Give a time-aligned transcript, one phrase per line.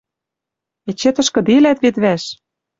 [0.89, 2.23] Эче тышкыделӓт вет вӓш.